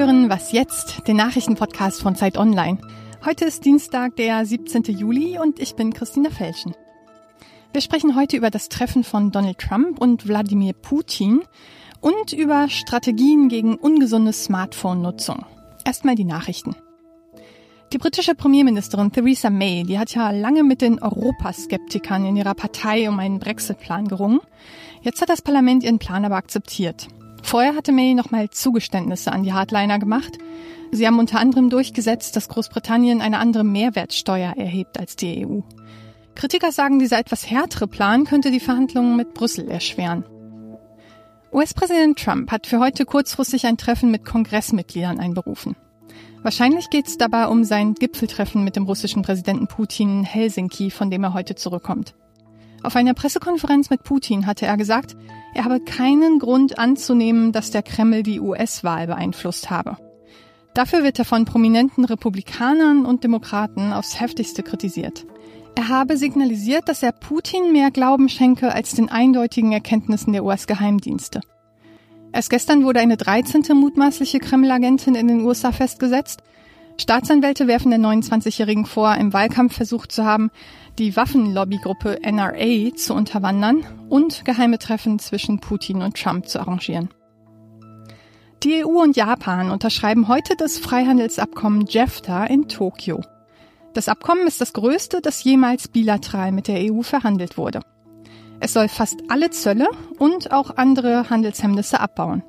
hören 0.00 0.30
Was 0.30 0.52
jetzt, 0.52 1.06
den 1.08 1.18
Nachrichtenpodcast 1.18 2.00
von 2.00 2.16
Zeit 2.16 2.38
Online. 2.38 2.78
Heute 3.22 3.44
ist 3.44 3.66
Dienstag, 3.66 4.16
der 4.16 4.46
17. 4.46 4.84
Juli 4.84 5.38
und 5.38 5.60
ich 5.60 5.74
bin 5.74 5.92
Christina 5.92 6.30
Felschen. 6.30 6.74
Wir 7.74 7.82
sprechen 7.82 8.16
heute 8.16 8.38
über 8.38 8.48
das 8.48 8.70
Treffen 8.70 9.04
von 9.04 9.30
Donald 9.30 9.58
Trump 9.58 10.00
und 10.00 10.26
Wladimir 10.26 10.72
Putin 10.72 11.42
und 12.00 12.32
über 12.32 12.70
Strategien 12.70 13.50
gegen 13.50 13.76
ungesunde 13.76 14.32
Smartphone-Nutzung. 14.32 15.44
Erstmal 15.84 16.14
die 16.14 16.24
Nachrichten. 16.24 16.74
Die 17.92 17.98
britische 17.98 18.34
Premierministerin 18.34 19.12
Theresa 19.12 19.50
May, 19.50 19.82
die 19.82 19.98
hat 19.98 20.14
ja 20.14 20.30
lange 20.30 20.62
mit 20.62 20.80
den 20.80 21.02
Europaskeptikern 21.02 22.24
in 22.24 22.36
ihrer 22.36 22.54
Partei 22.54 23.06
um 23.06 23.18
einen 23.18 23.38
Brexit-Plan 23.38 24.08
gerungen. 24.08 24.40
Jetzt 25.02 25.20
hat 25.20 25.28
das 25.28 25.42
Parlament 25.42 25.82
ihren 25.82 25.98
Plan 25.98 26.24
aber 26.24 26.36
akzeptiert. 26.36 27.08
Vorher 27.42 27.74
hatte 27.74 27.92
May 27.92 28.14
nochmal 28.14 28.50
Zugeständnisse 28.50 29.32
an 29.32 29.42
die 29.42 29.52
Hardliner 29.52 29.98
gemacht. 29.98 30.38
Sie 30.92 31.06
haben 31.06 31.18
unter 31.18 31.38
anderem 31.38 31.70
durchgesetzt, 31.70 32.36
dass 32.36 32.48
Großbritannien 32.48 33.20
eine 33.20 33.38
andere 33.38 33.64
Mehrwertsteuer 33.64 34.54
erhebt 34.56 34.98
als 34.98 35.16
die 35.16 35.46
EU. 35.46 35.60
Kritiker 36.34 36.72
sagen, 36.72 36.98
dieser 36.98 37.18
etwas 37.18 37.50
härtere 37.50 37.86
Plan 37.86 38.24
könnte 38.24 38.50
die 38.50 38.60
Verhandlungen 38.60 39.16
mit 39.16 39.34
Brüssel 39.34 39.68
erschweren. 39.68 40.24
US-Präsident 41.52 42.18
Trump 42.18 42.50
hat 42.52 42.66
für 42.66 42.78
heute 42.78 43.04
kurzfristig 43.04 43.66
ein 43.66 43.76
Treffen 43.76 44.10
mit 44.10 44.24
Kongressmitgliedern 44.24 45.18
einberufen. 45.18 45.76
Wahrscheinlich 46.42 46.88
geht 46.88 47.08
es 47.08 47.18
dabei 47.18 47.48
um 47.48 47.64
sein 47.64 47.94
Gipfeltreffen 47.94 48.64
mit 48.64 48.76
dem 48.76 48.84
russischen 48.84 49.22
Präsidenten 49.22 49.66
Putin 49.66 50.20
in 50.20 50.24
Helsinki, 50.24 50.90
von 50.90 51.10
dem 51.10 51.24
er 51.24 51.34
heute 51.34 51.56
zurückkommt. 51.56 52.14
Auf 52.82 52.96
einer 52.96 53.14
Pressekonferenz 53.14 53.90
mit 53.90 54.04
Putin 54.04 54.46
hatte 54.46 54.66
er 54.66 54.76
gesagt, 54.76 55.16
er 55.54 55.64
habe 55.64 55.80
keinen 55.80 56.38
Grund 56.38 56.78
anzunehmen, 56.78 57.52
dass 57.52 57.70
der 57.70 57.82
Kreml 57.82 58.22
die 58.22 58.40
US-Wahl 58.40 59.06
beeinflusst 59.06 59.70
habe. 59.70 59.96
Dafür 60.74 61.02
wird 61.02 61.18
er 61.18 61.24
von 61.24 61.44
prominenten 61.44 62.04
Republikanern 62.04 63.04
und 63.04 63.24
Demokraten 63.24 63.92
aufs 63.92 64.20
heftigste 64.20 64.62
kritisiert. 64.62 65.26
Er 65.74 65.88
habe 65.88 66.16
signalisiert, 66.16 66.88
dass 66.88 67.02
er 67.02 67.12
Putin 67.12 67.72
mehr 67.72 67.90
Glauben 67.90 68.28
schenke 68.28 68.72
als 68.72 68.94
den 68.94 69.08
eindeutigen 69.08 69.72
Erkenntnissen 69.72 70.32
der 70.32 70.44
US-Geheimdienste. 70.44 71.40
Erst 72.32 72.50
gestern 72.50 72.84
wurde 72.84 73.00
eine 73.00 73.16
13. 73.16 73.64
mutmaßliche 73.74 74.38
Kreml-Agentin 74.38 75.16
in 75.16 75.28
den 75.28 75.40
USA 75.40 75.72
festgesetzt. 75.72 76.42
Staatsanwälte 76.96 77.66
werfen 77.66 77.90
der 77.90 77.98
29-Jährigen 77.98 78.86
vor, 78.86 79.14
im 79.16 79.32
Wahlkampf 79.32 79.74
versucht 79.74 80.12
zu 80.12 80.24
haben, 80.24 80.50
die 80.98 81.16
Waffenlobbygruppe 81.16 82.18
NRA 82.22 82.94
zu 82.94 83.14
unterwandern 83.14 83.84
und 84.08 84.44
geheime 84.44 84.78
Treffen 84.78 85.18
zwischen 85.18 85.60
Putin 85.60 86.02
und 86.02 86.16
Trump 86.16 86.48
zu 86.48 86.60
arrangieren. 86.60 87.10
Die 88.62 88.84
EU 88.84 89.02
und 89.02 89.16
Japan 89.16 89.70
unterschreiben 89.70 90.28
heute 90.28 90.54
das 90.56 90.78
Freihandelsabkommen 90.78 91.86
JEFTA 91.86 92.44
in 92.44 92.68
Tokio. 92.68 93.22
Das 93.94 94.08
Abkommen 94.08 94.46
ist 94.46 94.60
das 94.60 94.74
größte, 94.74 95.20
das 95.22 95.42
jemals 95.42 95.88
bilateral 95.88 96.52
mit 96.52 96.68
der 96.68 96.92
EU 96.92 97.00
verhandelt 97.00 97.56
wurde. 97.56 97.80
Es 98.60 98.74
soll 98.74 98.88
fast 98.88 99.22
alle 99.28 99.50
Zölle 99.50 99.88
und 100.18 100.52
auch 100.52 100.76
andere 100.76 101.30
Handelshemmnisse 101.30 102.00
abbauen. 102.00 102.42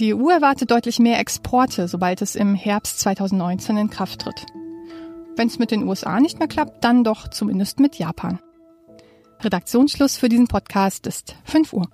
Die 0.00 0.12
EU 0.12 0.28
erwartet 0.28 0.70
deutlich 0.72 0.98
mehr 0.98 1.20
Exporte, 1.20 1.88
sobald 1.88 2.20
es 2.20 2.34
im 2.34 2.54
Herbst 2.54 2.98
2019 2.98 3.76
in 3.76 3.88
Kraft 3.88 4.22
tritt. 4.22 4.44
Wenn 5.36 5.48
es 5.48 5.58
mit 5.58 5.70
den 5.70 5.86
USA 5.86 6.18
nicht 6.18 6.38
mehr 6.38 6.48
klappt, 6.48 6.82
dann 6.82 7.04
doch 7.04 7.28
zumindest 7.28 7.78
mit 7.78 7.96
Japan. 7.96 8.38
Redaktionsschluss 9.40 10.16
für 10.16 10.30
diesen 10.30 10.48
Podcast 10.48 11.06
ist 11.06 11.36
5 11.44 11.74
Uhr. 11.74 11.90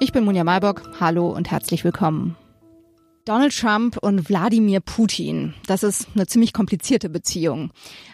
Ich 0.00 0.12
bin 0.12 0.24
Munja 0.24 0.42
Malbock. 0.42 0.82
Hallo 1.00 1.28
und 1.28 1.50
herzlich 1.50 1.84
willkommen. 1.84 2.34
Donald 3.24 3.58
Trump 3.58 3.96
und 3.96 4.28
Wladimir 4.28 4.80
Putin. 4.80 5.54
Das 5.66 5.82
ist 5.82 6.08
eine 6.14 6.26
ziemlich 6.26 6.52
komplizierte 6.52 7.08
Beziehung. 7.08 7.70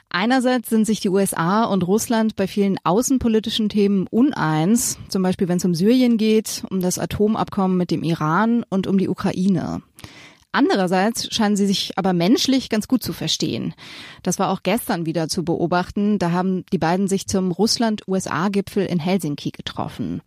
Einerseits 0.08 0.70
sind 0.70 0.84
sich 0.84 1.00
die 1.00 1.08
USA 1.08 1.64
und 1.64 1.82
Russland 1.82 2.36
bei 2.36 2.46
vielen 2.46 2.78
außenpolitischen 2.84 3.68
Themen 3.68 4.06
uneins, 4.08 4.98
zum 5.08 5.22
Beispiel 5.22 5.48
wenn 5.48 5.56
es 5.56 5.64
um 5.64 5.74
Syrien 5.74 6.16
geht, 6.16 6.62
um 6.70 6.80
das 6.80 7.00
Atomabkommen 7.00 7.76
mit 7.76 7.90
dem 7.90 8.04
Iran 8.04 8.64
und 8.68 8.86
um 8.86 8.98
die 8.98 9.08
Ukraine. 9.08 9.82
Andererseits 10.52 11.32
scheinen 11.32 11.56
sie 11.56 11.66
sich 11.66 11.92
aber 11.96 12.12
menschlich 12.12 12.70
ganz 12.70 12.88
gut 12.88 13.04
zu 13.04 13.12
verstehen. 13.12 13.72
Das 14.24 14.40
war 14.40 14.50
auch 14.50 14.64
gestern 14.64 15.06
wieder 15.06 15.28
zu 15.28 15.44
beobachten. 15.44 16.18
Da 16.18 16.32
haben 16.32 16.64
die 16.72 16.78
beiden 16.78 17.06
sich 17.06 17.28
zum 17.28 17.52
Russland-USA-Gipfel 17.52 18.84
in 18.84 18.98
Helsinki 18.98 19.52
getroffen. 19.52 20.22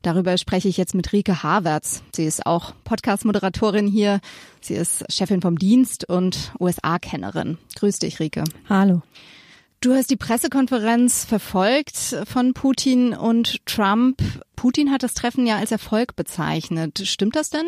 Darüber 0.00 0.38
spreche 0.38 0.68
ich 0.68 0.78
jetzt 0.78 0.94
mit 0.94 1.12
Rike 1.12 1.42
Havertz. 1.42 2.02
Sie 2.14 2.24
ist 2.24 2.46
auch 2.46 2.72
Podcast-Moderatorin 2.84 3.86
hier. 3.86 4.20
Sie 4.62 4.74
ist 4.74 5.04
Chefin 5.12 5.42
vom 5.42 5.58
Dienst 5.58 6.08
und 6.08 6.52
USA-Kennerin. 6.58 7.58
Grüß 7.74 7.98
dich, 7.98 8.18
Rike. 8.18 8.44
Hallo. 8.70 9.02
Du 9.80 9.92
hast 9.92 10.10
die 10.10 10.16
Pressekonferenz 10.16 11.26
verfolgt 11.26 12.16
von 12.26 12.54
Putin 12.54 13.12
und 13.12 13.64
Trump. 13.66 14.22
Putin 14.56 14.90
hat 14.90 15.02
das 15.02 15.12
Treffen 15.12 15.46
ja 15.46 15.58
als 15.58 15.70
Erfolg 15.70 16.16
bezeichnet. 16.16 17.02
Stimmt 17.04 17.36
das 17.36 17.50
denn? 17.50 17.66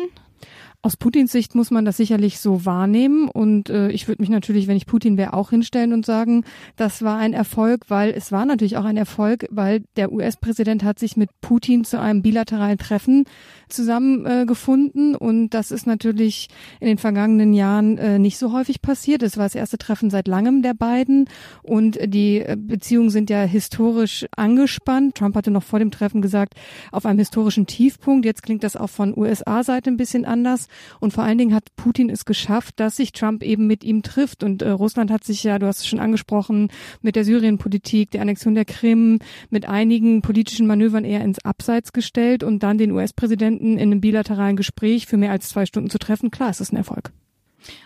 Aus 0.81 0.95
Putins 0.95 1.33
Sicht 1.33 1.55
muss 1.55 1.71
man 1.71 1.83
das 1.83 1.97
sicherlich 1.97 2.39
so 2.39 2.65
wahrnehmen 2.65 3.27
und 3.27 3.69
äh, 3.69 3.89
ich 3.89 4.07
würde 4.07 4.21
mich 4.21 4.29
natürlich, 4.29 4.67
wenn 4.67 4.77
ich 4.77 4.85
Putin 4.85 5.17
wäre, 5.17 5.33
auch 5.33 5.49
hinstellen 5.49 5.91
und 5.91 6.05
sagen, 6.05 6.45
das 6.77 7.01
war 7.01 7.17
ein 7.17 7.33
Erfolg, 7.33 7.89
weil 7.89 8.11
es 8.11 8.31
war 8.31 8.45
natürlich 8.45 8.77
auch 8.77 8.85
ein 8.85 8.95
Erfolg, 8.95 9.45
weil 9.49 9.83
der 9.97 10.13
US-Präsident 10.13 10.85
hat 10.85 10.97
sich 10.97 11.17
mit 11.17 11.31
Putin 11.41 11.83
zu 11.83 11.99
einem 11.99 12.21
bilateralen 12.21 12.77
Treffen 12.77 13.25
zusammengefunden 13.67 15.15
äh, 15.15 15.17
und 15.17 15.49
das 15.49 15.71
ist 15.71 15.85
natürlich 15.85 16.47
in 16.79 16.87
den 16.87 16.97
vergangenen 16.97 17.51
Jahren 17.51 17.97
äh, 17.97 18.17
nicht 18.17 18.37
so 18.37 18.53
häufig 18.53 18.81
passiert. 18.81 19.21
Es 19.21 19.35
war 19.35 19.43
das 19.43 19.55
erste 19.55 19.77
Treffen 19.77 20.09
seit 20.09 20.29
langem 20.29 20.61
der 20.61 20.75
beiden 20.75 21.25
und 21.61 21.99
die 22.05 22.37
äh, 22.37 22.55
Beziehungen 22.57 23.09
sind 23.09 23.29
ja 23.29 23.41
historisch 23.41 24.25
angespannt. 24.37 25.15
Trump 25.15 25.35
hatte 25.35 25.51
noch 25.51 25.63
vor 25.63 25.79
dem 25.79 25.91
Treffen 25.91 26.21
gesagt, 26.21 26.53
auf 26.93 27.05
einem 27.05 27.19
historischen 27.19 27.67
Tiefpunkt. 27.67 28.25
Jetzt 28.25 28.43
klingt 28.43 28.63
das 28.63 28.77
auch 28.77 28.89
von 28.89 29.13
USA-Seite 29.17 29.89
ein 29.89 29.97
bisschen 29.97 30.23
anders. 30.23 30.68
Und 30.99 31.13
vor 31.13 31.23
allen 31.23 31.37
Dingen 31.37 31.53
hat 31.53 31.75
Putin 31.75 32.09
es 32.09 32.25
geschafft, 32.25 32.79
dass 32.79 32.97
sich 32.97 33.11
Trump 33.11 33.43
eben 33.43 33.67
mit 33.67 33.83
ihm 33.83 34.03
trifft. 34.03 34.43
Und 34.43 34.61
äh, 34.61 34.69
Russland 34.69 35.11
hat 35.11 35.23
sich 35.23 35.43
ja, 35.43 35.59
du 35.59 35.67
hast 35.67 35.79
es 35.79 35.87
schon 35.87 35.99
angesprochen, 35.99 36.69
mit 37.01 37.15
der 37.15 37.25
Syrien-Politik, 37.25 38.11
der 38.11 38.21
Annexion 38.21 38.55
der 38.55 38.65
Krim, 38.65 39.19
mit 39.49 39.67
einigen 39.67 40.21
politischen 40.21 40.67
Manövern 40.67 41.05
eher 41.05 41.21
ins 41.21 41.43
Abseits 41.43 41.93
gestellt 41.93 42.43
und 42.43 42.63
dann 42.63 42.77
den 42.77 42.91
US-Präsidenten 42.91 43.77
in 43.77 43.91
einem 43.91 44.01
bilateralen 44.01 44.55
Gespräch 44.55 45.05
für 45.05 45.17
mehr 45.17 45.31
als 45.31 45.49
zwei 45.49 45.65
Stunden 45.65 45.89
zu 45.89 45.97
treffen. 45.97 46.31
Klar, 46.31 46.49
es 46.49 46.61
ist 46.61 46.73
ein 46.73 46.77
Erfolg. 46.77 47.11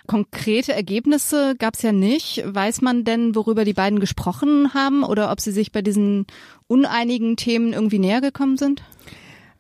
Konkrete 0.07 0.73
Ergebnisse 0.73 1.55
gab 1.57 1.75
es 1.75 1.81
ja 1.81 1.91
nicht. 1.91 2.43
Weiß 2.45 2.81
man 2.81 3.03
denn, 3.03 3.35
worüber 3.35 3.65
die 3.65 3.73
beiden 3.73 3.99
gesprochen 3.99 4.73
haben 4.73 5.03
oder 5.03 5.31
ob 5.31 5.41
sie 5.41 5.51
sich 5.51 5.71
bei 5.71 5.81
diesen 5.81 6.27
uneinigen 6.67 7.35
Themen 7.35 7.73
irgendwie 7.73 7.99
näher 7.99 8.21
gekommen 8.21 8.57
sind? 8.57 8.83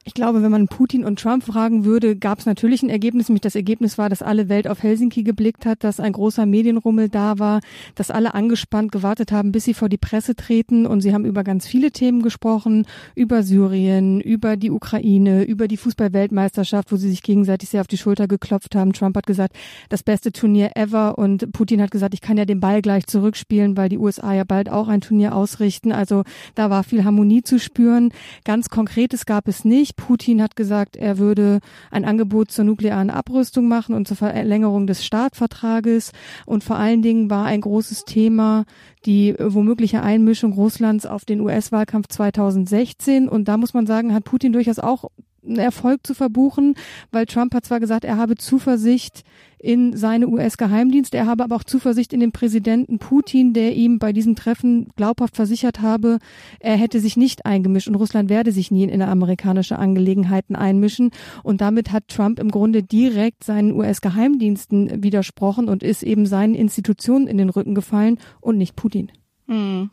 Ich 0.05 0.13
glaube, 0.13 0.43
wenn 0.43 0.51
man 0.51 0.67
Putin 0.67 1.05
und 1.05 1.17
Trump 1.17 1.45
fragen 1.45 1.85
würde, 1.85 2.17
gab 2.17 2.39
es 2.39 2.45
natürlich 2.45 2.83
ein 2.83 2.89
Ergebnis. 2.89 3.29
Nämlich 3.29 3.41
das 3.41 3.55
Ergebnis 3.55 3.97
war, 3.97 4.09
dass 4.09 4.21
alle 4.21 4.49
Welt 4.49 4.67
auf 4.67 4.83
Helsinki 4.83 5.23
geblickt 5.23 5.65
hat, 5.65 5.85
dass 5.85 6.01
ein 6.01 6.11
großer 6.11 6.45
Medienrummel 6.45 7.07
da 7.07 7.39
war, 7.39 7.61
dass 7.95 8.11
alle 8.11 8.33
angespannt 8.33 8.91
gewartet 8.91 9.31
haben, 9.31 9.53
bis 9.53 9.63
sie 9.63 9.73
vor 9.73 9.87
die 9.87 9.97
Presse 9.97 10.35
treten. 10.35 10.85
Und 10.85 10.99
sie 10.99 11.13
haben 11.13 11.23
über 11.23 11.45
ganz 11.45 11.65
viele 11.67 11.91
Themen 11.91 12.21
gesprochen, 12.21 12.85
über 13.15 13.43
Syrien, 13.43 14.19
über 14.19 14.57
die 14.57 14.71
Ukraine, 14.71 15.45
über 15.45 15.69
die 15.69 15.77
Fußballweltmeisterschaft, 15.77 16.91
wo 16.91 16.97
sie 16.97 17.09
sich 17.09 17.23
gegenseitig 17.23 17.69
sehr 17.69 17.79
auf 17.79 17.87
die 17.87 17.97
Schulter 17.97 18.27
geklopft 18.27 18.75
haben. 18.75 18.91
Trump 18.91 19.15
hat 19.15 19.25
gesagt, 19.25 19.55
das 19.87 20.03
beste 20.03 20.33
Turnier 20.33 20.71
ever. 20.75 21.17
Und 21.17 21.53
Putin 21.53 21.81
hat 21.81 21.91
gesagt, 21.91 22.13
ich 22.13 22.21
kann 22.21 22.35
ja 22.35 22.43
den 22.43 22.59
Ball 22.59 22.81
gleich 22.81 23.07
zurückspielen, 23.07 23.77
weil 23.77 23.87
die 23.87 23.97
USA 23.97 24.33
ja 24.33 24.43
bald 24.43 24.69
auch 24.69 24.89
ein 24.89 24.99
Turnier 24.99 25.33
ausrichten. 25.33 25.93
Also 25.93 26.23
da 26.55 26.69
war 26.69 26.83
viel 26.83 27.05
Harmonie 27.05 27.41
zu 27.41 27.57
spüren. 27.57 28.09
Ganz 28.43 28.67
Konkretes 28.67 29.25
gab 29.25 29.47
es 29.47 29.63
nicht. 29.63 29.92
Putin 29.95 30.41
hat 30.41 30.55
gesagt, 30.55 30.95
er 30.95 31.17
würde 31.17 31.59
ein 31.91 32.05
Angebot 32.05 32.51
zur 32.51 32.65
nuklearen 32.65 33.09
Abrüstung 33.09 33.67
machen 33.67 33.95
und 33.95 34.07
zur 34.07 34.17
Verlängerung 34.17 34.87
des 34.87 35.05
Startvertrages. 35.05 36.11
Und 36.45 36.63
vor 36.63 36.77
allen 36.77 37.01
Dingen 37.01 37.29
war 37.29 37.45
ein 37.45 37.61
großes 37.61 38.05
Thema 38.05 38.65
die 39.05 39.35
womögliche 39.39 40.01
Einmischung 40.01 40.53
Russlands 40.53 41.05
auf 41.05 41.25
den 41.25 41.41
US-Wahlkampf 41.41 42.07
2016. 42.07 43.27
Und 43.27 43.47
da 43.47 43.57
muss 43.57 43.73
man 43.73 43.85
sagen, 43.85 44.13
hat 44.13 44.23
Putin 44.23 44.53
durchaus 44.53 44.79
auch 44.79 45.09
einen 45.45 45.57
Erfolg 45.57 46.05
zu 46.05 46.13
verbuchen, 46.13 46.75
weil 47.11 47.25
Trump 47.25 47.53
hat 47.53 47.65
zwar 47.65 47.79
gesagt, 47.79 48.05
er 48.05 48.17
habe 48.17 48.35
Zuversicht 48.35 49.23
in 49.59 49.95
seine 49.95 50.27
US-Geheimdienste, 50.27 51.15
er 51.15 51.25
habe 51.25 51.43
aber 51.43 51.55
auch 51.55 51.63
Zuversicht 51.63 52.11
in 52.11 52.19
den 52.19 52.33
Präsidenten 52.33 52.99
Putin, 52.99 53.53
der 53.53 53.73
ihm 53.75 53.97
bei 53.97 54.11
diesem 54.11 54.35
Treffen 54.35 54.89
glaubhaft 54.97 55.37
versichert 55.37 55.81
habe, 55.81 56.19
er 56.59 56.75
hätte 56.75 56.99
sich 56.99 57.15
nicht 57.15 57.45
eingemischt 57.45 57.87
und 57.87 57.95
Russland 57.95 58.29
werde 58.29 58.51
sich 58.51 58.71
nie 58.71 58.83
in 58.83 59.01
amerikanische 59.01 59.79
Angelegenheiten 59.79 60.55
einmischen. 60.55 61.11
Und 61.43 61.61
damit 61.61 61.91
hat 61.91 62.09
Trump 62.09 62.39
im 62.39 62.51
Grunde 62.51 62.83
direkt 62.83 63.45
seinen 63.45 63.71
US-Geheimdiensten 63.71 65.01
widersprochen 65.01 65.69
und 65.69 65.81
ist 65.81 66.03
eben 66.03 66.25
seinen 66.25 66.55
Institutionen 66.55 67.27
in 67.27 67.37
den 67.37 67.49
Rücken 67.49 67.73
gefallen 67.73 68.19
und 68.41 68.57
nicht 68.57 68.75
Putin. 68.75 69.11
Hm. 69.47 69.89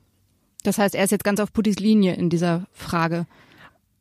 Das 0.64 0.78
heißt, 0.78 0.94
er 0.94 1.04
ist 1.04 1.10
jetzt 1.10 1.24
ganz 1.24 1.40
auf 1.40 1.52
Putins 1.52 1.78
Linie 1.78 2.14
in 2.14 2.28
dieser 2.28 2.66
Frage. 2.72 3.26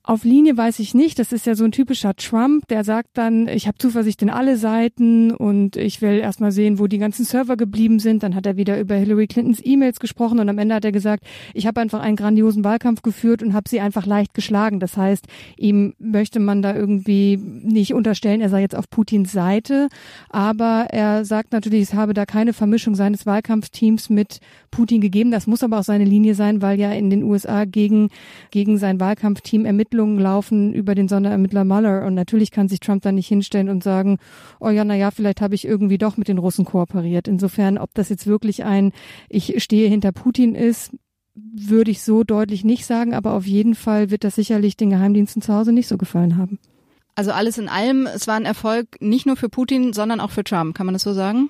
Auf 0.10 0.24
Linie 0.24 0.58
weiß 0.58 0.80
ich 0.80 0.96
nicht. 0.96 1.20
Das 1.20 1.32
ist 1.32 1.46
ja 1.46 1.54
so 1.54 1.64
ein 1.64 1.72
typischer 1.72 2.16
Trump, 2.16 2.68
der 2.70 2.84
sagt 2.84 3.10
dann, 3.14 3.48
ich 3.48 3.68
habe 3.68 3.78
Zuversicht 3.78 4.24
in 4.24 4.32
alle 4.32 4.58
Seiten 4.58 5.30
und 5.30 5.76
ich 5.76 6.02
will 6.02 6.18
erstmal 6.18 6.52
sehen, 6.52 6.80
wo 6.80 6.88
die 6.88 6.98
ganzen 6.98 7.26
Server 7.26 7.56
geblieben 7.58 8.00
sind. 8.00 8.24
Dann 8.24 8.34
hat 8.34 8.48
er 8.48 8.58
wieder 8.58 8.80
über 8.80 8.96
Hillary 8.96 9.28
Clintons 9.28 9.62
E-Mails 9.64 10.00
gesprochen 10.00 10.40
und 10.40 10.50
am 10.50 10.58
Ende 10.58 10.74
hat 10.74 10.84
er 10.84 10.92
gesagt, 10.92 11.26
ich 11.54 11.68
habe 11.68 11.80
einfach 11.80 12.00
einen 12.00 12.16
grandiosen 12.16 12.64
Wahlkampf 12.64 13.04
geführt 13.04 13.44
und 13.44 13.54
habe 13.54 13.70
sie 13.70 13.82
einfach 13.82 14.08
leicht 14.08 14.34
geschlagen. 14.34 14.80
Das 14.80 14.98
heißt, 14.98 15.28
ihm 15.58 15.94
möchte 16.00 16.40
man 16.40 16.64
da 16.64 16.76
irgendwie 16.76 17.38
nicht 17.38 17.94
unterstellen, 17.94 18.42
er 18.42 18.50
sei 18.50 18.62
jetzt 18.62 18.76
auf 18.76 18.90
Putins 18.90 19.32
Seite, 19.32 19.90
aber 20.30 20.88
er 20.90 21.24
sagt 21.24 21.52
natürlich, 21.52 21.84
es 21.84 21.94
habe 21.94 22.16
da 22.16 22.26
keine 22.26 22.54
Vermischung 22.54 22.96
seines 22.96 23.28
Wahlkampfteams 23.28 24.10
mit 24.10 24.40
Putin 24.72 25.02
gegeben. 25.02 25.30
Das 25.30 25.46
muss 25.46 25.62
aber 25.62 25.78
auch 25.78 25.84
seine 25.84 26.06
Linie 26.06 26.34
sein, 26.34 26.64
weil 26.64 26.80
ja 26.80 26.92
in 26.94 27.12
den 27.12 27.22
USA 27.22 27.66
gegen, 27.66 28.10
gegen 28.50 28.80
sein 28.80 29.00
Wahlkampfteam 29.00 29.66
Ermittlungen 29.66 29.99
Ermittlungen 30.00 30.20
laufen 30.20 30.74
über 30.74 30.96
den 30.96 31.10
Sonderermittler 31.10 31.66
Mueller 31.66 32.06
und 32.06 32.14
natürlich 32.14 32.52
kann 32.52 32.70
sich 32.70 32.80
Trump 32.80 33.02
dann 33.02 33.16
nicht 33.16 33.28
hinstellen 33.28 33.68
und 33.68 33.84
sagen, 33.84 34.18
oh 34.62 34.70
ja, 34.70 34.86
na 34.86 34.96
ja, 34.96 35.12
vielleicht 35.12 35.42
habe 35.42 35.56
ich 35.56 35.68
irgendwie 35.68 35.98
doch 35.98 36.16
mit 36.16 36.30
den 36.30 36.38
Russen 36.38 36.64
kooperiert. 36.64 37.28
Insofern, 37.28 37.78
ob 37.78 37.94
das 37.94 38.08
jetzt 38.08 38.26
wirklich 38.26 38.64
ein 38.64 38.94
ich 39.28 39.62
stehe 39.62 39.90
hinter 39.90 40.14
Putin 40.14 40.56
ist, 40.56 40.92
würde 41.36 41.92
ich 41.92 42.02
so 42.02 42.24
deutlich 42.24 42.64
nicht 42.64 42.86
sagen, 42.86 43.14
aber 43.14 43.34
auf 43.34 43.46
jeden 43.46 43.76
Fall 43.76 44.10
wird 44.10 44.24
das 44.24 44.36
sicherlich 44.36 44.78
den 44.78 44.90
Geheimdiensten 44.90 45.42
zu 45.42 45.54
Hause 45.54 45.74
nicht 45.74 45.88
so 45.88 45.98
gefallen 45.98 46.38
haben. 46.38 46.60
Also 47.16 47.32
alles 47.32 47.58
in 47.58 47.68
allem, 47.68 48.08
es 48.08 48.28
war 48.28 48.36
ein 48.36 48.46
Erfolg 48.46 48.88
nicht 49.02 49.26
nur 49.26 49.36
für 49.36 49.50
Putin, 49.50 49.92
sondern 49.92 50.22
auch 50.22 50.32
für 50.32 50.46
Trump, 50.46 50.78
kann 50.78 50.86
man 50.86 50.94
das 50.94 51.04
so 51.04 51.12
sagen? 51.12 51.50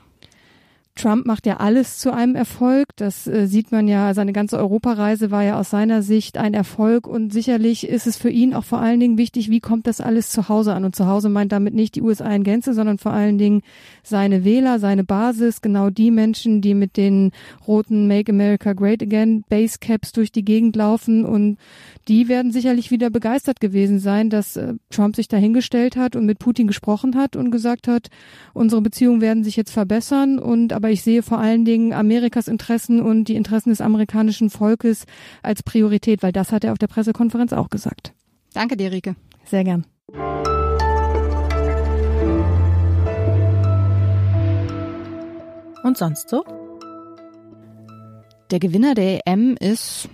Trump 0.95 1.25
macht 1.25 1.45
ja 1.45 1.57
alles 1.57 1.97
zu 1.97 2.13
einem 2.13 2.35
Erfolg. 2.35 2.89
Das 2.97 3.25
äh, 3.25 3.47
sieht 3.47 3.71
man 3.71 3.87
ja, 3.87 4.13
seine 4.13 4.33
ganze 4.33 4.57
Europareise 4.57 5.31
war 5.31 5.43
ja 5.43 5.59
aus 5.59 5.69
seiner 5.69 6.01
Sicht 6.01 6.37
ein 6.37 6.53
Erfolg 6.53 7.07
und 7.07 7.31
sicherlich 7.31 7.87
ist 7.87 8.05
es 8.05 8.17
für 8.17 8.29
ihn 8.29 8.53
auch 8.53 8.65
vor 8.65 8.79
allen 8.79 8.99
Dingen 8.99 9.17
wichtig, 9.17 9.49
wie 9.49 9.61
kommt 9.61 9.87
das 9.87 10.01
alles 10.01 10.29
zu 10.29 10.49
Hause 10.49 10.73
an? 10.73 10.83
Und 10.83 10.95
zu 10.95 11.07
Hause 11.07 11.29
meint 11.29 11.51
damit 11.51 11.73
nicht 11.73 11.95
die 11.95 12.01
USA 12.01 12.29
in 12.29 12.43
Gänze, 12.43 12.73
sondern 12.73 12.97
vor 12.97 13.13
allen 13.13 13.37
Dingen 13.37 13.61
seine 14.03 14.43
Wähler, 14.43 14.79
seine 14.79 15.03
Basis, 15.03 15.61
genau 15.61 15.89
die 15.89 16.11
Menschen, 16.11 16.61
die 16.61 16.73
mit 16.73 16.97
den 16.97 17.31
roten 17.65 18.07
Make 18.07 18.31
America 18.31 18.73
Great 18.73 19.01
Again 19.01 19.43
Basecaps 19.47 20.11
durch 20.11 20.31
die 20.31 20.43
Gegend 20.43 20.75
laufen 20.75 21.23
und 21.25 21.57
die 22.09 22.27
werden 22.27 22.51
sicherlich 22.51 22.91
wieder 22.91 23.09
begeistert 23.09 23.59
gewesen 23.59 23.99
sein, 23.99 24.29
dass 24.29 24.57
äh, 24.57 24.73
Trump 24.89 25.15
sich 25.15 25.27
dahingestellt 25.27 25.95
hat 25.95 26.15
und 26.15 26.25
mit 26.25 26.39
Putin 26.39 26.67
gesprochen 26.67 27.15
hat 27.15 27.35
und 27.35 27.51
gesagt 27.51 27.87
hat, 27.87 28.09
unsere 28.53 28.81
Beziehungen 28.81 29.21
werden 29.21 29.43
sich 29.43 29.55
jetzt 29.55 29.71
verbessern 29.71 30.39
und 30.39 30.73
aber 30.79 30.91
ich 30.91 31.01
sehe 31.01 31.23
vor 31.23 31.39
allen 31.39 31.65
Dingen 31.65 31.91
Amerikas 31.91 32.47
Interessen 32.47 33.01
und 33.01 33.25
die 33.25 33.35
Interessen 33.35 33.69
des 33.69 33.81
amerikanischen 33.81 34.49
Volkes 34.49 35.05
als 35.43 35.61
Priorität, 35.61 36.23
weil 36.23 36.31
das 36.31 36.53
hat 36.53 36.63
er 36.63 36.71
auf 36.71 36.77
der 36.77 36.87
Pressekonferenz 36.87 37.51
auch 37.51 37.69
gesagt. 37.69 38.13
Danke 38.53 38.77
dir, 38.77 38.89
Rike. 38.89 39.17
Sehr 39.43 39.65
gern. 39.65 39.85
Und 45.83 45.97
sonst 45.97 46.29
so? 46.29 46.45
Der 48.49 48.59
Gewinner 48.59 48.93
der 48.93 49.27
EM 49.27 49.57
ist 49.59 50.07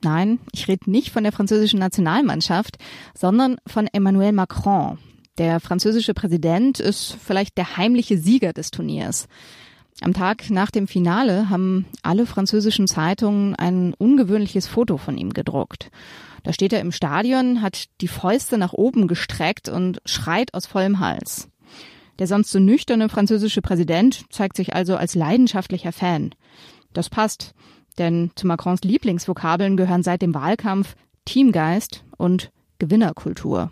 Nein, 0.00 0.38
ich 0.52 0.68
rede 0.68 0.88
nicht 0.88 1.10
von 1.10 1.24
der 1.24 1.32
französischen 1.32 1.80
Nationalmannschaft, 1.80 2.76
sondern 3.16 3.56
von 3.66 3.88
Emmanuel 3.92 4.30
Macron. 4.30 4.98
Der 5.38 5.58
französische 5.58 6.14
Präsident 6.14 6.78
ist 6.78 7.16
vielleicht 7.20 7.58
der 7.58 7.76
heimliche 7.76 8.16
Sieger 8.16 8.52
des 8.52 8.70
Turniers. 8.70 9.26
Am 10.00 10.12
Tag 10.12 10.48
nach 10.50 10.70
dem 10.70 10.86
Finale 10.86 11.50
haben 11.50 11.86
alle 12.02 12.24
französischen 12.24 12.86
Zeitungen 12.86 13.56
ein 13.56 13.94
ungewöhnliches 13.94 14.68
Foto 14.68 14.96
von 14.96 15.18
ihm 15.18 15.32
gedruckt. 15.32 15.90
Da 16.44 16.52
steht 16.52 16.72
er 16.72 16.80
im 16.80 16.92
Stadion, 16.92 17.62
hat 17.62 17.86
die 18.00 18.08
Fäuste 18.08 18.58
nach 18.58 18.72
oben 18.72 19.08
gestreckt 19.08 19.68
und 19.68 20.00
schreit 20.04 20.54
aus 20.54 20.66
vollem 20.66 21.00
Hals. 21.00 21.48
Der 22.18 22.26
sonst 22.26 22.50
so 22.50 22.60
nüchterne 22.60 23.08
französische 23.08 23.60
Präsident 23.60 24.24
zeigt 24.30 24.56
sich 24.56 24.74
also 24.74 24.96
als 24.96 25.14
leidenschaftlicher 25.14 25.92
Fan. 25.92 26.34
Das 26.92 27.10
passt, 27.10 27.54
denn 27.98 28.30
zu 28.36 28.46
Macrons 28.46 28.82
Lieblingsvokabeln 28.82 29.76
gehören 29.76 30.02
seit 30.02 30.22
dem 30.22 30.34
Wahlkampf 30.34 30.94
Teamgeist 31.24 32.04
und 32.16 32.50
Gewinnerkultur. 32.78 33.70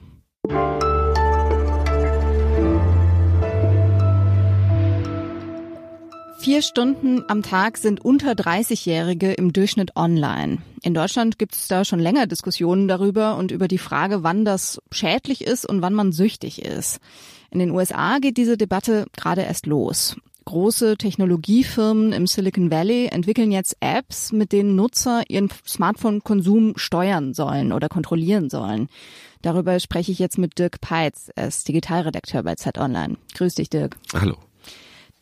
Vier 6.46 6.62
Stunden 6.62 7.24
am 7.26 7.42
Tag 7.42 7.76
sind 7.76 8.04
unter 8.04 8.30
30-Jährige 8.30 9.32
im 9.32 9.52
Durchschnitt 9.52 9.96
online. 9.96 10.58
In 10.80 10.94
Deutschland 10.94 11.40
gibt 11.40 11.56
es 11.56 11.66
da 11.66 11.84
schon 11.84 11.98
länger 11.98 12.28
Diskussionen 12.28 12.86
darüber 12.86 13.36
und 13.36 13.50
über 13.50 13.66
die 13.66 13.78
Frage, 13.78 14.22
wann 14.22 14.44
das 14.44 14.80
schädlich 14.92 15.42
ist 15.42 15.68
und 15.68 15.82
wann 15.82 15.92
man 15.92 16.12
süchtig 16.12 16.64
ist. 16.64 17.00
In 17.50 17.58
den 17.58 17.72
USA 17.72 18.18
geht 18.20 18.36
diese 18.36 18.56
Debatte 18.56 19.06
gerade 19.16 19.42
erst 19.42 19.66
los. 19.66 20.14
Große 20.44 20.96
Technologiefirmen 20.96 22.12
im 22.12 22.28
Silicon 22.28 22.70
Valley 22.70 23.06
entwickeln 23.06 23.50
jetzt 23.50 23.76
Apps, 23.80 24.30
mit 24.30 24.52
denen 24.52 24.76
Nutzer 24.76 25.24
ihren 25.28 25.48
Smartphone-Konsum 25.66 26.74
steuern 26.76 27.34
sollen 27.34 27.72
oder 27.72 27.88
kontrollieren 27.88 28.50
sollen. 28.50 28.88
Darüber 29.42 29.80
spreche 29.80 30.12
ich 30.12 30.20
jetzt 30.20 30.38
mit 30.38 30.60
Dirk 30.60 30.80
Peitz, 30.80 31.28
er 31.34 31.48
ist 31.48 31.66
Digitalredakteur 31.66 32.44
bei 32.44 32.54
Zeit 32.54 32.78
Online. 32.78 33.16
Grüß 33.34 33.56
dich, 33.56 33.68
Dirk. 33.68 33.96
Hallo. 34.14 34.36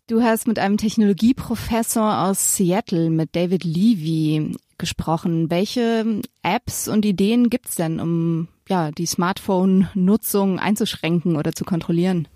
Du 0.06 0.22
hast 0.22 0.46
mit 0.46 0.58
einem 0.58 0.76
Technologieprofessor 0.76 2.24
aus 2.24 2.56
Seattle, 2.56 3.08
mit 3.08 3.34
David 3.34 3.64
Levy, 3.64 4.54
gesprochen. 4.76 5.48
Welche 5.50 6.20
Apps 6.42 6.88
und 6.88 7.06
Ideen 7.06 7.48
gibt's 7.48 7.76
denn, 7.76 8.00
um 8.00 8.48
ja, 8.68 8.90
die 8.90 9.06
Smartphone-Nutzung 9.06 10.58
einzuschränken 10.58 11.36
oder 11.36 11.52
zu 11.52 11.64
kontrollieren? 11.64 12.28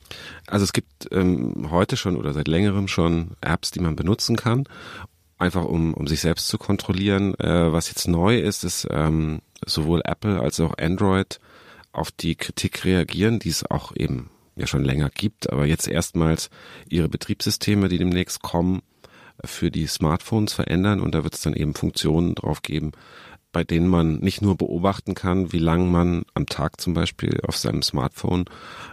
Also 0.46 0.64
es 0.64 0.72
gibt 0.72 1.08
ähm, 1.10 1.68
heute 1.70 1.98
schon 1.98 2.16
oder 2.16 2.32
seit 2.32 2.48
längerem 2.48 2.88
schon 2.88 3.32
Apps, 3.42 3.70
die 3.70 3.80
man 3.80 3.96
benutzen 3.96 4.36
kann, 4.36 4.64
einfach 5.36 5.66
um, 5.66 5.92
um 5.92 6.06
sich 6.06 6.20
selbst 6.20 6.48
zu 6.48 6.56
kontrollieren. 6.56 7.34
Äh, 7.34 7.70
was 7.70 7.90
jetzt 7.90 8.08
neu 8.08 8.38
ist, 8.38 8.64
ist 8.64 8.88
ähm, 8.90 9.40
sowohl 9.66 10.00
Apple 10.06 10.40
als 10.40 10.58
auch 10.60 10.78
Android 10.78 11.38
auf 11.92 12.12
die 12.12 12.34
Kritik 12.34 12.86
reagieren, 12.86 13.40
die 13.40 13.50
es 13.50 13.70
auch 13.70 13.94
eben 13.94 14.30
ja 14.58 14.66
schon 14.66 14.84
länger 14.84 15.10
gibt, 15.10 15.50
aber 15.52 15.66
jetzt 15.66 15.88
erstmals 15.88 16.50
ihre 16.88 17.08
Betriebssysteme, 17.08 17.88
die 17.88 17.98
demnächst 17.98 18.42
kommen, 18.42 18.82
für 19.44 19.70
die 19.70 19.86
Smartphones 19.86 20.52
verändern 20.52 21.00
und 21.00 21.14
da 21.14 21.22
wird 21.22 21.34
es 21.34 21.42
dann 21.42 21.54
eben 21.54 21.74
Funktionen 21.74 22.34
drauf 22.34 22.62
geben, 22.62 22.92
bei 23.52 23.64
denen 23.64 23.88
man 23.88 24.16
nicht 24.16 24.42
nur 24.42 24.56
beobachten 24.56 25.14
kann, 25.14 25.52
wie 25.52 25.58
lang 25.58 25.90
man 25.90 26.24
am 26.34 26.46
Tag 26.46 26.80
zum 26.80 26.94
Beispiel 26.94 27.40
auf 27.46 27.56
seinem 27.56 27.82
Smartphone 27.82 28.44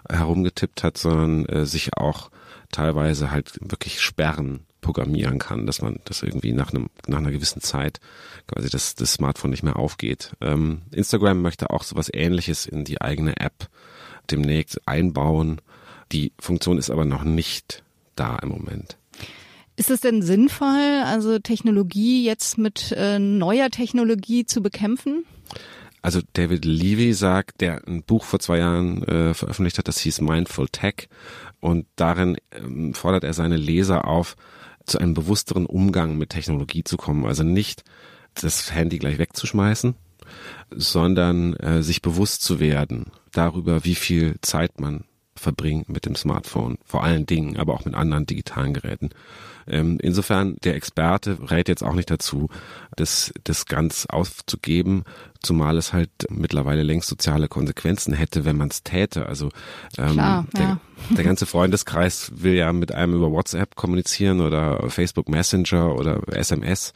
herumgetippt 0.10 0.84
hat, 0.84 0.98
sondern 0.98 1.46
äh, 1.46 1.66
sich 1.66 1.98
auch 1.98 2.30
teilweise 2.72 3.32
halt 3.32 3.58
wirklich 3.62 4.02
Sperren 4.02 4.66
programmieren 4.82 5.40
kann, 5.40 5.66
dass 5.66 5.82
man 5.82 6.00
das 6.06 6.22
irgendwie 6.22 6.54
nach 6.54 6.72
einem 6.72 6.90
nach 7.08 7.18
einer 7.18 7.32
gewissen 7.32 7.62
Zeit 7.62 8.00
quasi 8.48 8.70
das, 8.70 8.94
das 8.94 9.14
Smartphone 9.14 9.50
nicht 9.50 9.64
mehr 9.64 9.78
aufgeht. 9.78 10.34
Ähm, 10.42 10.84
Instagram 10.92 11.42
möchte 11.42 11.72
auch 11.72 11.84
sowas 11.84 12.10
Ähnliches 12.14 12.68
in 12.68 12.86
die 12.86 13.02
eigene 13.02 13.38
App 13.38 13.68
demnächst 14.32 14.88
einbauen. 14.88 15.62
Die 16.12 16.32
Funktion 16.40 16.78
ist 16.78 16.90
aber 16.90 17.06
noch 17.06 17.24
nicht 17.24 17.84
da 18.16 18.38
im 18.38 18.50
Moment. 18.50 18.98
Ist 19.78 19.92
es 19.92 20.00
denn 20.00 20.22
sinnvoll, 20.22 21.02
also 21.04 21.40
Technologie 21.40 22.24
jetzt 22.24 22.58
mit 22.58 22.94
äh, 22.96 23.20
neuer 23.20 23.70
Technologie 23.70 24.46
zu 24.46 24.62
bekämpfen? 24.62 25.26
Also 26.02 26.22
David 26.34 26.66
Levy 26.66 27.14
sagt, 27.14 27.62
der 27.62 27.86
ein 27.88 28.04
Buch 28.04 28.24
vor 28.24 28.40
zwei 28.40 28.60
Jahren 28.60 29.04
äh, 29.04 29.34
veröffentlicht 29.34 29.78
hat, 29.78 29.88
das 29.88 30.00
hieß 30.00 30.22
Mindful 30.22 30.70
Tech. 30.70 31.10
Und 31.60 31.88
darin 31.96 32.38
ähm, 32.52 32.94
fordert 32.94 33.24
er 33.24 33.34
seine 33.34 33.58
Leser 33.58 34.08
auf, 34.08 34.38
zu 34.86 35.00
einem 35.00 35.16
bewussteren 35.16 35.66
Umgang 35.66 36.18
mit 36.18 36.30
Technologie 36.30 36.84
zu 36.84 36.96
kommen. 36.96 37.26
Also 37.26 37.44
nicht 37.44 37.84
das 38.36 38.72
Handy 38.74 39.00
gleich 39.00 39.18
wegzuschmeißen, 39.18 39.96
sondern 40.72 41.56
äh, 41.56 41.84
sich 41.84 42.02
bewusst 42.02 42.42
zu 42.42 42.60
werden 42.60 43.12
darüber, 43.32 43.84
wie 43.84 43.96
viel 43.96 44.36
Zeit 44.42 44.80
man 44.80 45.06
verbringt 45.38 45.90
mit 45.90 46.06
dem 46.06 46.16
Smartphone, 46.16 46.78
vor 46.86 47.04
allen 47.04 47.26
Dingen, 47.26 47.58
aber 47.58 47.74
auch 47.74 47.86
mit 47.86 47.96
anderen 47.96 48.26
digitalen 48.26 48.74
Geräten. 48.74 49.10
Ähm, 49.68 49.98
insofern, 50.02 50.58
der 50.64 50.76
Experte 50.76 51.38
rät 51.50 51.68
jetzt 51.68 51.84
auch 51.84 51.96
nicht 51.96 52.12
dazu, 52.12 52.50
das, 52.96 53.34
das 53.44 53.66
ganz 53.66 54.06
aufzugeben, 54.06 55.04
zumal 55.42 55.78
es 55.78 55.92
halt 55.92 56.10
mittlerweile 56.30 56.84
längst 56.84 57.10
soziale 57.10 57.48
Konsequenzen 57.48 58.14
hätte, 58.14 58.46
wenn 58.46 58.58
man 58.58 58.70
es 58.70 58.84
täte. 58.84 59.26
Also 59.26 59.50
ähm, 59.98 60.14
Klar, 60.14 60.46
der, 60.56 60.62
ja. 60.62 60.80
der 61.16 61.24
ganze 61.24 61.48
Freundeskreis 61.48 62.32
will 62.36 62.54
ja 62.54 62.72
mit 62.74 62.94
einem 62.94 63.16
über 63.16 63.32
WhatsApp 63.32 63.76
kommunizieren 63.76 64.40
oder 64.40 64.90
Facebook 64.90 65.30
Messenger 65.30 65.96
oder 65.96 66.22
SMS. 66.28 66.94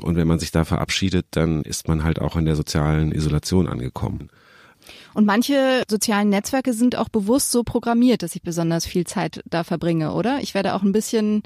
Und 0.00 0.16
wenn 0.16 0.28
man 0.28 0.38
sich 0.38 0.50
da 0.50 0.64
verabschiedet, 0.64 1.26
dann 1.32 1.62
ist 1.62 1.86
man 1.86 2.02
halt 2.02 2.20
auch 2.20 2.36
in 2.36 2.46
der 2.46 2.56
sozialen 2.56 3.12
Isolation 3.12 3.66
angekommen. 3.66 4.30
Und 5.16 5.24
manche 5.24 5.82
sozialen 5.88 6.28
Netzwerke 6.28 6.74
sind 6.74 6.94
auch 6.96 7.08
bewusst 7.08 7.50
so 7.50 7.62
programmiert, 7.62 8.22
dass 8.22 8.36
ich 8.36 8.42
besonders 8.42 8.84
viel 8.84 9.06
Zeit 9.06 9.42
da 9.46 9.64
verbringe, 9.64 10.12
oder? 10.12 10.40
Ich 10.42 10.52
werde 10.52 10.74
auch 10.74 10.82
ein 10.82 10.92
bisschen 10.92 11.42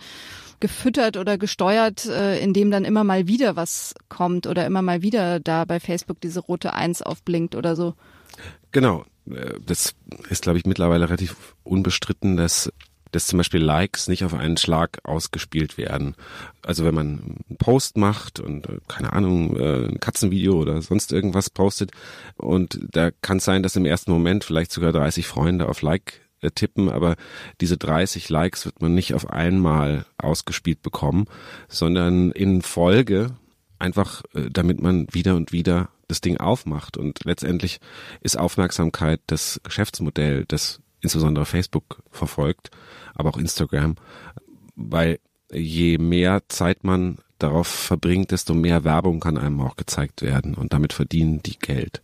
gefüttert 0.58 1.16
oder 1.16 1.38
gesteuert, 1.38 2.04
äh, 2.06 2.40
indem 2.40 2.72
dann 2.72 2.84
immer 2.84 3.04
mal 3.04 3.28
wieder 3.28 3.54
was 3.54 3.94
kommt 4.08 4.48
oder 4.48 4.66
immer 4.66 4.82
mal 4.82 5.02
wieder 5.02 5.38
da 5.38 5.64
bei 5.66 5.78
Facebook 5.78 6.20
diese 6.20 6.40
rote 6.40 6.74
Eins 6.74 7.00
aufblinkt 7.00 7.54
oder 7.54 7.76
so. 7.76 7.94
Genau. 8.72 9.04
Äh, 9.30 9.60
das 9.64 9.94
ist, 10.28 10.42
glaube 10.42 10.58
ich, 10.58 10.66
mittlerweile 10.66 11.04
relativ 11.04 11.54
unbestritten, 11.62 12.36
dass 12.36 12.72
dass 13.10 13.26
zum 13.26 13.38
Beispiel 13.38 13.62
Likes 13.62 14.08
nicht 14.08 14.24
auf 14.24 14.34
einen 14.34 14.56
Schlag 14.56 14.98
ausgespielt 15.04 15.78
werden. 15.78 16.14
Also 16.62 16.84
wenn 16.84 16.94
man 16.94 17.06
einen 17.48 17.56
Post 17.58 17.96
macht 17.96 18.40
und 18.40 18.68
äh, 18.68 18.78
keine 18.88 19.12
Ahnung, 19.12 19.56
äh, 19.56 19.86
ein 19.86 20.00
Katzenvideo 20.00 20.54
oder 20.54 20.80
sonst 20.82 21.12
irgendwas 21.12 21.50
postet 21.50 21.92
und 22.36 22.80
da 22.92 23.10
kann 23.22 23.38
es 23.38 23.44
sein, 23.44 23.62
dass 23.62 23.76
im 23.76 23.86
ersten 23.86 24.10
Moment 24.10 24.44
vielleicht 24.44 24.72
sogar 24.72 24.92
30 24.92 25.26
Freunde 25.26 25.68
auf 25.68 25.82
Like 25.82 26.20
tippen, 26.54 26.88
aber 26.88 27.16
diese 27.60 27.76
30 27.76 28.30
Likes 28.30 28.64
wird 28.64 28.80
man 28.80 28.94
nicht 28.94 29.12
auf 29.12 29.28
einmal 29.28 30.06
ausgespielt 30.16 30.80
bekommen, 30.80 31.26
sondern 31.68 32.30
in 32.32 32.62
Folge 32.62 33.36
einfach, 33.78 34.22
damit 34.32 34.80
man 34.80 35.06
wieder 35.12 35.36
und 35.36 35.52
wieder 35.52 35.90
das 36.10 36.20
Ding 36.20 36.36
aufmacht. 36.38 36.96
Und 36.96 37.24
letztendlich 37.24 37.80
ist 38.20 38.38
Aufmerksamkeit 38.38 39.20
das 39.26 39.60
Geschäftsmodell, 39.62 40.44
das 40.46 40.80
insbesondere 41.00 41.46
Facebook 41.46 42.02
verfolgt, 42.10 42.70
aber 43.14 43.30
auch 43.30 43.38
Instagram, 43.38 43.96
weil 44.76 45.18
je 45.52 45.98
mehr 45.98 46.42
Zeit 46.48 46.84
man 46.84 47.18
darauf 47.38 47.66
verbringt, 47.66 48.30
desto 48.30 48.54
mehr 48.54 48.84
Werbung 48.84 49.20
kann 49.20 49.38
einem 49.38 49.60
auch 49.60 49.76
gezeigt 49.76 50.22
werden 50.22 50.54
und 50.54 50.72
damit 50.72 50.92
verdienen 50.92 51.42
die 51.42 51.58
Geld. 51.58 52.02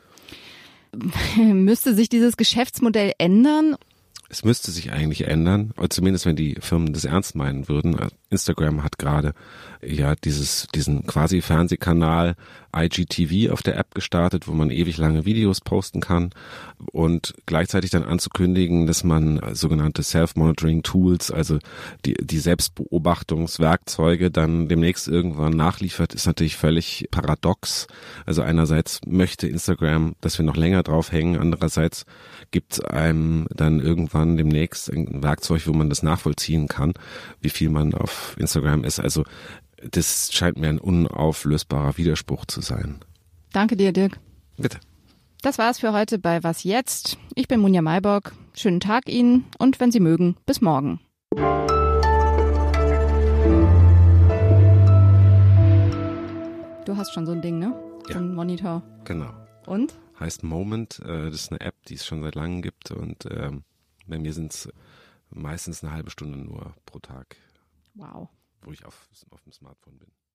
Müsste 1.37 1.95
sich 1.95 2.09
dieses 2.09 2.37
Geschäftsmodell 2.37 3.13
ändern 3.19 3.77
es 4.29 4.45
müsste 4.45 4.71
sich 4.73 4.93
eigentlich 4.93 5.27
ändern, 5.27 5.73
oder 5.77 5.91
zumindest 5.91 6.27
wenn 6.27 6.37
die 6.37 6.57
Firmen 6.61 6.93
das 6.93 7.05
ernst 7.05 7.37
meinen 7.37 7.69
würden. 7.69 7.97
Instagram 8.31 8.83
hat 8.83 8.99
gerade 8.99 9.35
ja 9.83 10.15
dieses, 10.17 10.67
diesen 10.75 11.07
quasi 11.07 11.43
Fernsehkanal 11.43 12.35
IGTV 12.75 13.53
auf 13.53 13.63
der 13.63 13.77
App 13.77 13.95
gestartet, 13.95 14.49
wo 14.49 14.53
man 14.53 14.71
ewig 14.71 14.99
lange 14.99 15.25
Videos 15.25 15.61
posten 15.61 16.01
kann 16.01 16.31
und 16.93 17.35
gleichzeitig 17.47 17.91
dann 17.91 18.05
anzukündigen, 18.05 18.87
dass 18.87 19.05
man 19.05 19.41
sogenannte 19.53 20.03
Self-Monitoring 20.03 20.83
Tools, 20.83 21.31
also 21.31 21.59
die, 22.05 22.15
die 22.15 22.39
Selbstbeobachtungswerkzeuge 22.39 24.31
dann 24.31 24.69
demnächst 24.69 25.09
irgendwann 25.09 25.55
nachliefert, 25.55 26.15
ist 26.15 26.27
natürlich 26.27 26.57
völlig 26.57 27.09
paradox. 27.11 27.87
Also 28.27 28.43
einerseits 28.43 29.01
möchte 29.07 29.47
Instagram, 29.47 30.17
dass 30.21 30.39
wir 30.39 30.45
noch 30.45 30.57
länger 30.57 30.83
draufhängen, 30.83 31.41
andererseits 31.41 32.05
gibt 32.51 32.75
es 32.75 32.81
einem 32.81 33.47
dann 33.51 33.81
irgendwann 33.81 34.37
demnächst 34.37 34.93
ein 34.93 35.23
Werkzeug, 35.23 35.67
wo 35.67 35.73
man 35.73 35.89
das 35.89 36.03
nachvollziehen 36.03 36.69
kann, 36.69 36.93
wie 37.41 37.51
viel 37.51 37.71
man 37.71 37.95
auf 37.95 38.16
Instagram 38.37 38.85
ist. 38.85 39.01
Also 39.01 39.25
das 39.91 40.33
scheint 40.33 40.59
mir 40.59 40.69
ein 40.69 40.79
unauflösbarer 40.79 41.97
Widerspruch 41.97 42.47
zu 42.47 42.61
sein. 42.61 43.01
Danke 43.53 43.77
dir, 43.77 43.93
Dirk. 43.93 44.19
Bitte. 44.57 44.79
Das 45.43 45.59
war's 45.59 45.79
für 45.79 45.93
heute 45.93 46.19
bei 46.19 46.43
Was 46.43 46.65
jetzt? 46.65 47.19
Ich 47.35 47.47
bin 47.47 47.61
Munja 47.61 47.83
Maybock. 47.83 48.33
Schönen 48.55 48.81
Tag 48.81 49.09
Ihnen 49.09 49.45
und 49.59 49.79
wenn 49.81 49.93
Sie 49.93 50.01
mögen, 50.01 50.37
bis 50.47 50.61
morgen. 50.61 51.01
Du 56.85 56.97
hast 56.97 57.13
schon 57.13 57.27
so 57.27 57.33
ein 57.33 57.43
Ding, 57.43 57.59
ne? 57.59 57.75
So 58.07 58.13
ja. 58.13 58.19
ein 58.19 58.35
Monitor. 58.35 58.83
Genau. 59.05 59.33
Und? 59.67 59.95
Heißt 60.19 60.43
Moment. 60.43 61.01
Äh, 61.01 61.27
das 61.27 61.35
ist 61.35 61.53
eine 61.53 61.61
App, 61.61 61.75
die 61.87 61.95
es 61.95 62.07
schon 62.07 62.23
seit 62.23 62.35
langem 62.35 62.63
gibt 62.63 62.91
und 62.91 63.27
ähm, 63.31 63.65
bei 64.07 64.19
mir 64.19 64.33
sind 64.33 64.53
es 64.53 64.69
meistens 65.31 65.83
eine 65.83 65.93
halbe 65.93 66.11
Stunde 66.11 66.39
nur 66.39 66.75
pro 66.87 66.99
Tag. 66.99 67.37
Wow 67.97 68.31
wo 68.67 68.73
ich 68.73 68.85
auf, 68.85 69.09
auf 69.31 69.43
dem 69.43 69.53
Smartphone 69.53 69.99
bin. 69.99 70.13